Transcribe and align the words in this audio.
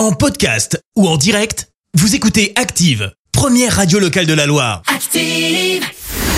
En 0.00 0.12
podcast 0.12 0.82
ou 0.96 1.06
en 1.06 1.18
direct, 1.18 1.68
vous 1.92 2.14
écoutez 2.14 2.54
Active, 2.56 3.12
première 3.32 3.76
radio 3.76 3.98
locale 3.98 4.24
de 4.24 4.32
la 4.32 4.46
Loire. 4.46 4.80
Active. 4.86 5.84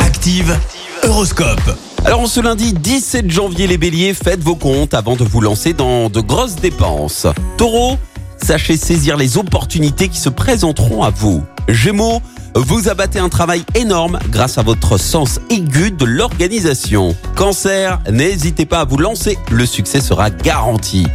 Active, 0.00 0.56
Horoscope. 1.02 1.76
Alors, 2.04 2.20
en 2.20 2.28
ce 2.28 2.38
lundi 2.38 2.72
17 2.72 3.28
janvier, 3.28 3.66
les 3.66 3.76
béliers, 3.76 4.14
faites 4.14 4.38
vos 4.38 4.54
comptes 4.54 4.94
avant 4.94 5.16
de 5.16 5.24
vous 5.24 5.40
lancer 5.40 5.72
dans 5.72 6.08
de 6.08 6.20
grosses 6.20 6.54
dépenses. 6.54 7.26
Taureau, 7.56 7.98
sachez 8.40 8.76
saisir 8.76 9.16
les 9.16 9.38
opportunités 9.38 10.06
qui 10.08 10.20
se 10.20 10.28
présenteront 10.28 11.02
à 11.02 11.10
vous. 11.10 11.42
Gémeaux, 11.66 12.22
vous 12.54 12.88
abattez 12.88 13.18
un 13.18 13.28
travail 13.28 13.64
énorme 13.74 14.20
grâce 14.30 14.58
à 14.58 14.62
votre 14.62 14.98
sens 14.98 15.40
aigu 15.50 15.90
de 15.90 16.04
l'organisation. 16.04 17.16
Cancer, 17.34 17.98
n'hésitez 18.08 18.66
pas 18.66 18.82
à 18.82 18.84
vous 18.84 18.98
lancer, 18.98 19.36
le 19.50 19.66
succès 19.66 20.00
sera 20.00 20.30
garanti. 20.30 21.08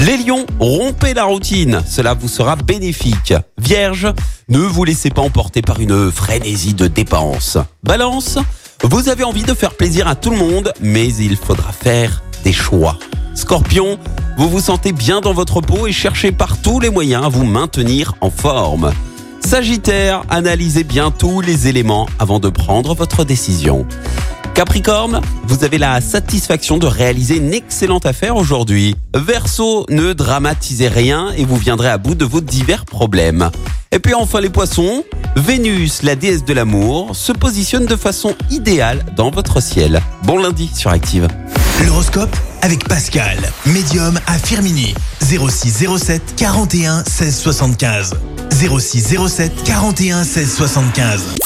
Les 0.00 0.18
lions, 0.18 0.44
rompez 0.60 1.14
la 1.14 1.24
routine, 1.24 1.82
cela 1.88 2.12
vous 2.12 2.28
sera 2.28 2.54
bénéfique. 2.54 3.32
Vierge, 3.56 4.12
ne 4.48 4.58
vous 4.58 4.84
laissez 4.84 5.08
pas 5.08 5.22
emporter 5.22 5.62
par 5.62 5.80
une 5.80 6.12
frénésie 6.12 6.74
de 6.74 6.86
dépenses. 6.86 7.56
Balance, 7.82 8.38
vous 8.82 9.08
avez 9.08 9.24
envie 9.24 9.42
de 9.42 9.54
faire 9.54 9.74
plaisir 9.74 10.06
à 10.06 10.14
tout 10.14 10.30
le 10.30 10.36
monde, 10.36 10.72
mais 10.82 11.08
il 11.14 11.36
faudra 11.36 11.72
faire 11.72 12.22
des 12.44 12.52
choix. 12.52 12.98
Scorpion, 13.34 13.98
vous 14.36 14.50
vous 14.50 14.60
sentez 14.60 14.92
bien 14.92 15.22
dans 15.22 15.32
votre 15.32 15.62
peau 15.62 15.86
et 15.86 15.92
cherchez 15.92 16.30
par 16.30 16.60
tous 16.60 16.78
les 16.78 16.90
moyens 16.90 17.24
à 17.24 17.28
vous 17.30 17.44
maintenir 17.44 18.14
en 18.20 18.30
forme. 18.30 18.92
Sagittaire, 19.40 20.24
analysez 20.28 20.84
bien 20.84 21.10
tous 21.10 21.40
les 21.40 21.68
éléments 21.68 22.06
avant 22.18 22.38
de 22.38 22.50
prendre 22.50 22.94
votre 22.94 23.24
décision. 23.24 23.86
Capricorne, 24.54 25.20
vous 25.44 25.64
avez 25.64 25.78
la 25.78 26.00
satisfaction 26.00 26.78
de 26.78 26.86
réaliser 26.86 27.36
une 27.36 27.52
excellente 27.52 28.06
affaire 28.06 28.36
aujourd'hui. 28.36 28.96
Verseau, 29.14 29.84
ne 29.90 30.12
dramatisez 30.12 30.88
rien 30.88 31.30
et 31.36 31.44
vous 31.44 31.56
viendrez 31.56 31.88
à 31.88 31.98
bout 31.98 32.14
de 32.14 32.24
vos 32.24 32.40
divers 32.40 32.86
problèmes. 32.86 33.50
Et 33.92 33.98
puis 33.98 34.14
enfin 34.14 34.40
les 34.40 34.50
poissons, 34.50 35.04
Vénus, 35.36 36.02
la 36.02 36.16
déesse 36.16 36.44
de 36.44 36.54
l'amour, 36.54 37.14
se 37.14 37.32
positionne 37.32 37.86
de 37.86 37.96
façon 37.96 38.34
idéale 38.50 39.04
dans 39.14 39.30
votre 39.30 39.60
ciel. 39.60 40.00
Bon 40.22 40.38
lundi 40.38 40.70
sur 40.74 40.90
Active. 40.90 41.28
L'horoscope 41.84 42.34
avec 42.62 42.88
Pascal, 42.88 43.38
médium 43.66 44.18
à 44.26 44.38
Firmini. 44.38 44.94
0607 45.20 46.34
41 46.36 47.04
16 47.04 47.36
75. 47.36 48.14
0607 48.50 49.62
41 49.64 50.24
16 50.24 50.54
75. 50.56 51.45